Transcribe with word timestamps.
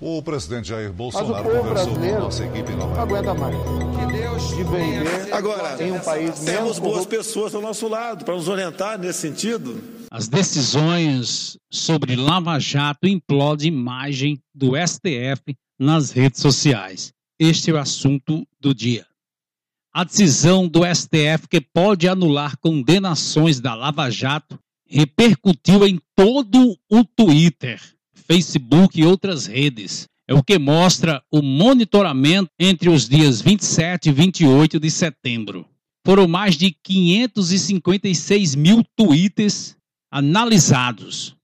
O 0.00 0.22
presidente 0.22 0.68
Jair 0.68 0.92
Bolsonaro 0.92 1.42
conversou 1.42 1.94
com 1.94 2.04
a 2.16 2.20
nossa 2.20 2.44
equipe 2.44 2.70
em 2.70 2.76
Nova 2.76 2.96
York. 2.96 3.14
aguenta 3.14 3.34
mais. 3.34 3.56
Que 3.56 4.12
Deus 4.12 4.48
de 4.48 4.64
vender 4.64 5.32
Agora, 5.32 5.82
em 5.82 5.92
um 5.92 6.00
país 6.00 6.38
temos 6.40 6.78
boas 6.78 6.94
corrupto. 6.96 7.08
pessoas 7.08 7.54
ao 7.54 7.62
nosso 7.62 7.88
lado 7.88 8.24
para 8.24 8.34
nos 8.34 8.46
orientar 8.46 8.98
nesse 8.98 9.20
sentido. 9.20 9.82
As 10.10 10.28
decisões 10.28 11.56
sobre 11.70 12.14
Lava 12.14 12.58
Jato 12.58 13.06
implodem 13.08 13.68
imagem 13.68 14.38
do 14.54 14.72
STF 14.76 15.56
nas 15.78 16.10
redes 16.10 16.40
sociais. 16.42 17.10
Este 17.38 17.70
é 17.70 17.74
o 17.74 17.78
assunto 17.78 18.46
do 18.60 18.74
dia. 18.74 19.06
A 19.94 20.04
decisão 20.04 20.68
do 20.68 20.80
STF 20.84 21.48
que 21.48 21.60
pode 21.60 22.06
anular 22.06 22.58
condenações 22.58 23.60
da 23.60 23.74
Lava 23.74 24.10
Jato 24.10 24.58
repercutiu 24.86 25.86
em 25.86 25.98
todo 26.14 26.76
o 26.90 27.02
Twitter, 27.04 27.80
Facebook 28.16 29.00
e 29.00 29.04
outras 29.04 29.46
redes. 29.46 30.06
É 30.28 30.34
o 30.34 30.42
que 30.42 30.58
mostra 30.58 31.22
o 31.30 31.40
monitoramento 31.40 32.50
entre 32.58 32.88
os 32.88 33.08
dias 33.08 33.40
27 33.40 34.08
e 34.08 34.12
28 34.12 34.80
de 34.80 34.90
setembro. 34.90 35.66
Foram 36.04 36.26
mais 36.26 36.56
de 36.56 36.70
556 36.82 38.54
mil 38.54 38.84
tweets 38.96 39.76
analisados. 40.10 41.36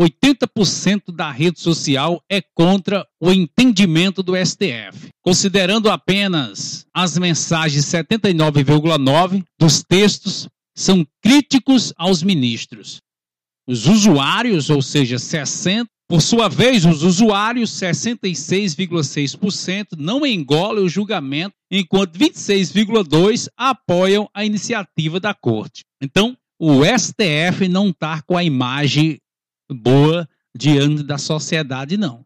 80% 0.00 1.14
da 1.14 1.30
rede 1.30 1.60
social 1.60 2.20
é 2.28 2.42
contra 2.54 3.06
o 3.20 3.30
entendimento 3.32 4.22
do 4.22 4.34
STF. 4.36 5.08
Considerando 5.22 5.88
apenas 5.88 6.84
as 6.92 7.16
mensagens 7.16 7.84
79,9 7.86 9.44
dos 9.58 9.84
textos 9.84 10.48
são 10.76 11.06
críticos 11.22 11.92
aos 11.96 12.22
ministros. 12.22 13.00
Os 13.66 13.86
usuários, 13.86 14.68
ou 14.68 14.82
seja, 14.82 15.18
60, 15.18 15.88
por 16.06 16.20
sua 16.20 16.48
vez, 16.48 16.84
os 16.84 17.02
usuários, 17.02 17.70
66,6%, 17.70 19.96
não 19.96 20.26
engolem 20.26 20.84
o 20.84 20.88
julgamento, 20.88 21.54
enquanto 21.70 22.18
26,2% 22.18 23.48
apoiam 23.56 24.28
a 24.34 24.44
iniciativa 24.44 25.18
da 25.18 25.32
corte. 25.32 25.82
Então, 26.02 26.36
o 26.58 26.82
STF 26.84 27.66
não 27.68 27.88
está 27.88 28.20
com 28.22 28.36
a 28.36 28.44
imagem 28.44 29.18
boa 29.72 30.28
diante 30.56 31.02
da 31.02 31.18
sociedade, 31.18 31.96
não. 31.96 32.24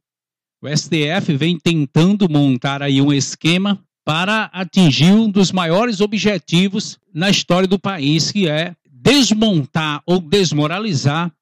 O 0.61 0.69
STF 0.69 1.35
vem 1.37 1.57
tentando 1.57 2.29
montar 2.29 2.83
aí 2.83 3.01
um 3.01 3.13
esquema 3.13 3.81
para 4.05 4.51
atingir 4.53 5.13
um 5.13 5.31
dos 5.31 5.53
maiores 5.53 6.01
objetivos 6.01 6.99
na 7.15 7.31
história 7.31 7.69
do 7.69 7.79
país, 7.79 8.33
que 8.33 8.49
é 8.49 8.75
desmontar 8.91 10.03
ou 10.05 10.21
desmoralizar 10.21 11.33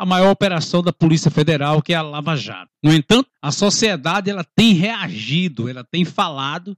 a 0.00 0.06
maior 0.06 0.30
operação 0.30 0.82
da 0.82 0.94
Polícia 0.94 1.30
Federal, 1.30 1.82
que 1.82 1.92
é 1.92 1.96
a 1.96 2.00
Lava 2.00 2.34
Jato. 2.34 2.70
No 2.82 2.90
entanto, 2.90 3.28
a 3.42 3.52
sociedade 3.52 4.30
ela 4.30 4.42
tem 4.42 4.72
reagido, 4.72 5.68
ela 5.68 5.84
tem 5.84 6.06
falado, 6.06 6.74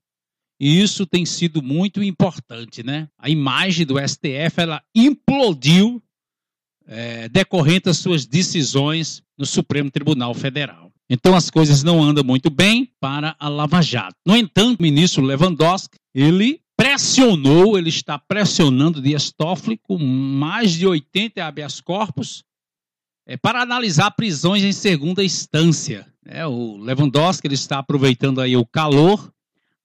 e 0.61 0.83
isso 0.83 1.07
tem 1.07 1.25
sido 1.25 1.63
muito 1.63 2.03
importante, 2.03 2.83
né? 2.83 3.09
A 3.17 3.31
imagem 3.31 3.87
do 3.87 3.95
STF 3.97 4.59
ela 4.61 4.83
implodiu 4.93 6.03
é, 6.85 7.29
decorrente 7.29 7.85
das 7.85 7.99
suas 7.99 8.27
decisões 8.27 9.23
no 9.39 9.47
Supremo 9.47 9.89
Tribunal 9.89 10.35
Federal. 10.35 10.91
Então 11.09 11.37
as 11.37 11.49
coisas 11.49 11.85
não 11.85 12.03
andam 12.03 12.25
muito 12.25 12.51
bem 12.51 12.91
para 12.99 13.37
a 13.39 13.49
Lava 13.49 13.81
Jato. 13.81 14.17
No 14.27 14.37
entanto, 14.37 14.81
o 14.81 14.83
ministro 14.83 15.23
Lewandowski, 15.23 15.97
ele 16.13 16.61
pressionou, 16.77 17.79
ele 17.79 17.89
está 17.89 18.19
pressionando 18.19 19.01
Dias 19.01 19.31
Toffoli 19.31 19.79
com 19.79 19.97
mais 19.97 20.73
de 20.73 20.89
80 20.89 21.45
habeas 21.45 21.81
corpus 21.81 22.43
é, 23.27 23.37
para 23.37 23.63
analisar 23.63 24.11
prisões 24.13 24.63
em 24.63 24.73
segunda 24.73 25.25
instância. 25.25 26.07
É, 26.25 26.47
o 26.47 26.77
Lewandowski 26.77 27.47
ele 27.47 27.55
está 27.55 27.79
aproveitando 27.79 28.41
aí 28.41 28.57
o 28.57 28.67
calor 28.67 29.33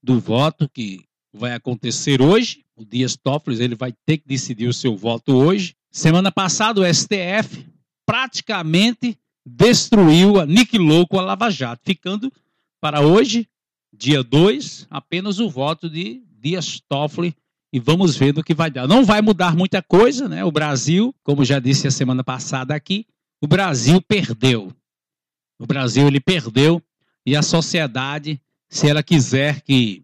do 0.02 0.20
voto 0.20 0.70
que 0.70 1.04
vai 1.34 1.54
acontecer 1.54 2.22
hoje. 2.22 2.64
O 2.76 2.86
Dias 2.86 3.16
Toffoli 3.16 3.62
ele 3.62 3.76
vai 3.76 3.94
ter 4.06 4.18
que 4.18 4.28
decidir 4.28 4.68
o 4.68 4.74
seu 4.74 4.96
voto 4.96 5.36
hoje. 5.36 5.76
Semana 5.92 6.32
passada 6.32 6.82
o 6.82 6.94
STF 6.94 7.66
praticamente 8.06 9.18
destruiu, 9.46 10.40
aniquilou 10.40 11.08
com 11.08 11.20
a 11.20 11.24
Lava 11.24 11.50
Jato, 11.50 11.82
ficando 11.86 12.32
para 12.80 13.02
hoje, 13.02 13.48
dia 13.92 14.24
2, 14.24 14.88
apenas 14.90 15.40
o 15.40 15.50
voto 15.50 15.90
de 15.90 16.22
Dias 16.40 16.80
Toffoli 16.88 17.36
e 17.72 17.80
vamos 17.80 18.16
ver 18.16 18.34
no 18.34 18.44
que 18.44 18.54
vai 18.54 18.70
dar. 18.70 18.88
Não 18.88 19.04
vai 19.04 19.22
mudar 19.22 19.56
muita 19.56 19.82
coisa, 19.82 20.28
né? 20.28 20.44
O 20.44 20.52
Brasil, 20.52 21.14
como 21.24 21.44
já 21.44 21.60
disse 21.60 21.88
a 21.88 21.92
semana 21.92 22.24
passada 22.24 22.76
aqui, 22.76 23.06
o 23.42 23.48
Brasil 23.48 24.02
perdeu. 24.02 24.74
O 25.60 25.66
Brasil 25.66 26.08
ele 26.08 26.20
perdeu 26.20 26.82
e 27.26 27.36
a 27.36 27.42
sociedade, 27.42 28.42
se 28.70 28.90
ela 28.90 29.04
quiser 29.04 29.62
que 29.62 30.04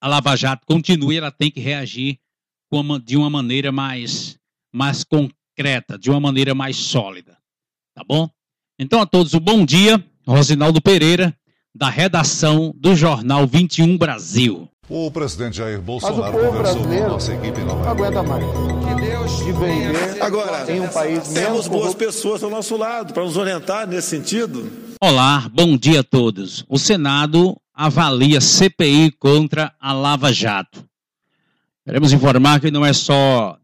a 0.00 0.08
Lava 0.08 0.36
Jato 0.36 0.66
continue, 0.66 1.16
ela 1.16 1.30
tem 1.30 1.50
que 1.50 1.60
reagir 1.60 2.18
de 3.04 3.16
uma 3.16 3.28
maneira 3.28 3.72
mais, 3.72 4.38
mais 4.72 5.04
concreta, 5.04 5.98
de 5.98 6.10
uma 6.10 6.20
maneira 6.20 6.54
mais 6.54 6.76
sólida. 6.76 7.36
Tá 7.94 8.04
bom? 8.04 8.30
Então 8.78 9.00
a 9.00 9.06
todos 9.06 9.34
um 9.34 9.40
bom 9.40 9.64
dia. 9.64 10.04
Rosinaldo 10.26 10.80
Pereira, 10.80 11.36
da 11.74 11.88
redação 11.88 12.72
do 12.76 12.94
Jornal 12.94 13.46
21 13.46 13.98
Brasil. 13.98 14.70
O 14.92 15.08
presidente 15.10 15.56
Jair 15.58 15.74
Mas 15.76 15.82
o 15.82 15.82
Bolsonaro 15.82 16.32
povo 16.32 16.46
conversou 16.46 16.52
com 16.52 16.58
a 16.58 16.62
brasileiro 16.82 17.08
nossa 17.10 17.32
equipe 17.34 17.60
em 17.60 17.64
não 17.64 17.76
Nova 17.76 17.86
York. 17.86 18.02
aguenta 18.02 18.22
mais. 18.24 18.44
Que 18.44 19.00
Deus 19.06 19.36
de 19.38 19.52
vender 19.52 20.22
Agora, 20.22 20.72
em 20.72 20.80
um 20.80 20.88
país 20.88 21.28
menos 21.28 21.28
temos 21.28 21.68
boas 21.68 21.82
corrupto. 21.94 21.96
pessoas 21.96 22.42
ao 22.42 22.50
nosso 22.50 22.76
lado 22.76 23.14
para 23.14 23.22
nos 23.22 23.36
orientar 23.36 23.86
nesse 23.86 24.08
sentido. 24.08 24.68
Olá, 25.00 25.48
bom 25.52 25.76
dia 25.76 26.00
a 26.00 26.04
todos. 26.04 26.64
O 26.68 26.76
Senado 26.76 27.56
avalia 27.72 28.40
CPI 28.40 29.12
contra 29.12 29.72
a 29.80 29.92
Lava 29.92 30.32
Jato. 30.32 30.84
Queremos 31.86 32.12
informar 32.12 32.60
que 32.60 32.70
não 32.70 32.84
é 32.84 32.92
só 32.92 33.56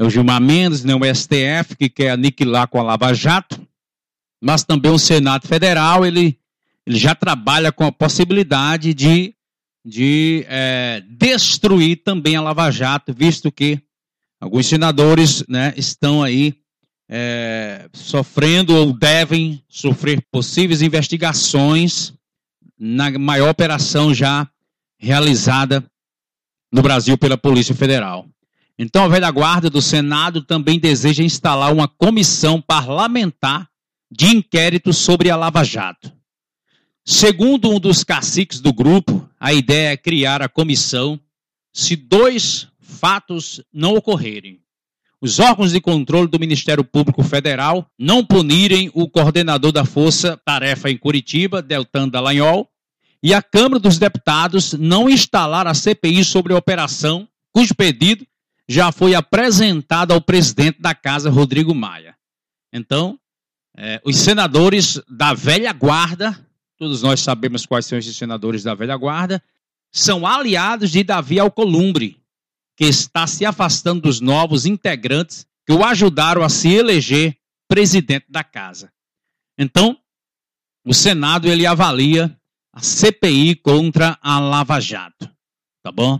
o 0.00 0.08
Gilmar 0.08 0.40
Mendes, 0.40 0.82
nem 0.82 0.96
o 0.96 1.14
STF 1.14 1.76
que 1.78 1.90
quer 1.90 2.12
aniquilar 2.12 2.66
com 2.68 2.80
a 2.80 2.82
Lava 2.82 3.12
Jato, 3.12 3.60
mas 4.40 4.64
também 4.64 4.90
o 4.90 4.98
Senado 4.98 5.46
Federal, 5.46 6.06
ele, 6.06 6.38
ele 6.86 6.98
já 6.98 7.14
trabalha 7.14 7.70
com 7.70 7.84
a 7.84 7.92
possibilidade 7.92 8.94
de, 8.94 9.34
de 9.84 10.44
é, 10.48 11.02
destruir 11.08 12.02
também 12.02 12.36
a 12.36 12.40
Lava 12.40 12.70
Jato, 12.70 13.14
visto 13.14 13.50
que 13.50 13.80
alguns 14.40 14.66
senadores 14.66 15.44
né, 15.48 15.72
estão 15.76 16.22
aí 16.22 16.54
é, 17.08 17.88
sofrendo 17.92 18.74
ou 18.74 18.92
devem 18.92 19.62
sofrer 19.68 20.24
possíveis 20.30 20.82
investigações 20.82 22.12
na 22.78 23.10
maior 23.18 23.50
operação 23.50 24.14
já 24.14 24.48
realizada 24.98 25.84
no 26.72 26.82
Brasil 26.82 27.18
pela 27.18 27.36
Polícia 27.36 27.74
Federal. 27.74 28.26
Então, 28.78 29.04
a 29.04 29.08
velha 29.08 29.30
guarda 29.30 29.68
do 29.68 29.82
Senado 29.82 30.42
também 30.42 30.78
deseja 30.78 31.22
instalar 31.22 31.72
uma 31.72 31.86
comissão 31.86 32.62
parlamentar 32.62 33.68
de 34.10 34.28
inquérito 34.28 34.92
sobre 34.92 35.30
a 35.30 35.36
Lava 35.36 35.62
Jato. 35.62 36.10
Segundo 37.10 37.68
um 37.68 37.80
dos 37.80 38.04
caciques 38.04 38.60
do 38.60 38.72
grupo, 38.72 39.28
a 39.38 39.52
ideia 39.52 39.90
é 39.90 39.96
criar 39.96 40.40
a 40.40 40.48
comissão 40.48 41.18
se 41.72 41.96
dois 41.96 42.68
fatos 42.78 43.60
não 43.72 43.96
ocorrerem. 43.96 44.60
Os 45.20 45.40
órgãos 45.40 45.72
de 45.72 45.80
controle 45.80 46.28
do 46.28 46.38
Ministério 46.38 46.84
Público 46.84 47.24
Federal 47.24 47.84
não 47.98 48.24
punirem 48.24 48.92
o 48.94 49.08
coordenador 49.08 49.72
da 49.72 49.84
Força 49.84 50.40
Tarefa 50.44 50.88
em 50.88 50.96
Curitiba, 50.96 51.60
Deltan 51.60 52.08
Dallagnol, 52.08 52.70
e 53.20 53.34
a 53.34 53.42
Câmara 53.42 53.80
dos 53.80 53.98
Deputados 53.98 54.74
não 54.74 55.10
instalar 55.10 55.66
a 55.66 55.74
CPI 55.74 56.24
sobre 56.24 56.52
a 56.52 56.58
operação, 56.58 57.26
cujo 57.52 57.74
pedido 57.74 58.24
já 58.68 58.92
foi 58.92 59.16
apresentado 59.16 60.12
ao 60.12 60.20
presidente 60.20 60.80
da 60.80 60.94
Casa, 60.94 61.28
Rodrigo 61.28 61.74
Maia. 61.74 62.14
Então, 62.72 63.18
eh, 63.76 64.00
os 64.04 64.16
senadores 64.16 65.02
da 65.08 65.34
velha 65.34 65.72
guarda, 65.72 66.38
todos 66.80 67.02
nós 67.02 67.20
sabemos 67.20 67.66
quais 67.66 67.84
são 67.84 67.98
esses 67.98 68.16
senadores 68.16 68.62
da 68.62 68.74
velha 68.74 68.96
guarda, 68.96 69.42
são 69.92 70.26
aliados 70.26 70.90
de 70.90 71.04
Davi 71.04 71.38
Alcolumbre, 71.38 72.18
que 72.74 72.86
está 72.86 73.26
se 73.26 73.44
afastando 73.44 74.00
dos 74.00 74.18
novos 74.18 74.64
integrantes 74.64 75.46
que 75.66 75.74
o 75.74 75.84
ajudaram 75.84 76.42
a 76.42 76.48
se 76.48 76.70
eleger 76.70 77.36
presidente 77.68 78.24
da 78.30 78.42
casa. 78.42 78.90
Então, 79.58 79.94
o 80.82 80.94
Senado 80.94 81.48
ele 81.48 81.66
avalia 81.66 82.34
a 82.72 82.80
CPI 82.80 83.56
contra 83.56 84.18
a 84.22 84.40
Lava 84.40 84.80
Jato, 84.80 85.30
tá 85.82 85.92
bom? 85.92 86.18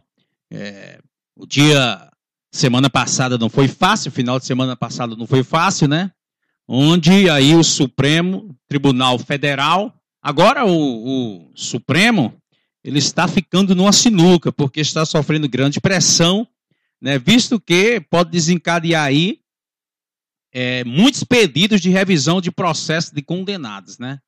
É, 0.53 1.01
o 1.37 1.47
dia 1.47 2.06
semana 2.53 2.91
passada 2.91 3.39
não 3.39 3.49
foi 3.49 3.67
fácil, 3.67 4.13
final 4.13 4.39
de 4.39 4.45
semana 4.45 4.77
passada 4.77 5.17
não 5.17 5.27
foi 5.27 5.43
fácil, 5.43 5.89
né? 5.89 6.13
Onde 6.69 7.31
aí 7.31 7.55
o 7.55 7.65
Supremo 7.65 8.55
Tribunal 8.69 9.19
Federal, 9.19 10.00
agora 10.22 10.64
o, 10.64 11.46
o 11.46 11.50
Supremo 11.55 12.40
ele 12.82 12.99
está 12.99 13.28
ficando 13.28 13.75
numa 13.75 13.93
sinuca, 13.93 14.50
porque 14.50 14.81
está 14.81 15.05
sofrendo 15.05 15.49
grande 15.49 15.81
pressão, 15.81 16.49
né, 17.00 17.19
visto 17.19 17.61
que 17.61 18.00
pode 18.00 18.31
desencadear 18.31 19.05
aí 19.05 19.40
é, 20.52 20.84
muitos 20.84 21.22
pedidos 21.25 21.81
de 21.81 21.90
revisão 21.90 22.40
de 22.40 22.50
processo 22.50 23.14
de 23.14 23.22
condenados. 23.22 23.99
Né? 23.99 24.19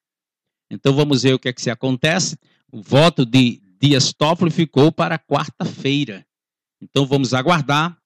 Então 0.71 0.95
vamos 0.95 1.23
ver 1.23 1.35
o 1.35 1.39
que 1.39 1.49
é 1.49 1.53
que 1.53 1.63
se 1.63 1.71
acontece. 1.71 2.37
O 2.71 2.81
voto 2.81 3.27
de 3.27 3.61
Dias 3.81 4.13
Toffoli 4.13 4.51
ficou 4.51 4.93
para 4.93 5.19
quarta-feira. 5.19 6.25
Então 6.81 7.07
vamos 7.07 7.35
aguardar 7.35 7.97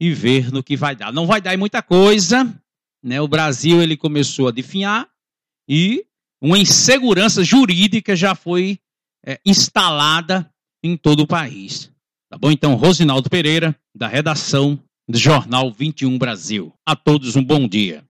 e 0.00 0.12
ver 0.12 0.52
no 0.52 0.62
que 0.62 0.76
vai 0.76 0.96
dar. 0.96 1.12
Não 1.12 1.26
vai 1.26 1.40
dar 1.40 1.56
muita 1.56 1.82
coisa, 1.82 2.52
né? 3.02 3.20
O 3.20 3.28
Brasil 3.28 3.82
ele 3.82 3.96
começou 3.96 4.48
a 4.48 4.50
definhar 4.50 5.08
e 5.68 6.06
uma 6.40 6.58
insegurança 6.58 7.42
jurídica 7.42 8.14
já 8.14 8.34
foi 8.34 8.78
é, 9.24 9.40
instalada 9.44 10.48
em 10.82 10.96
todo 10.96 11.20
o 11.20 11.26
país. 11.26 11.90
Tá 12.30 12.36
bom? 12.38 12.50
Então, 12.50 12.74
Rosinaldo 12.74 13.30
Pereira, 13.30 13.76
da 13.94 14.08
redação 14.08 14.78
do 15.08 15.18
Jornal 15.18 15.70
21 15.72 16.18
Brasil. 16.18 16.72
A 16.84 16.96
todos 16.96 17.36
um 17.36 17.44
bom 17.44 17.68
dia. 17.68 18.04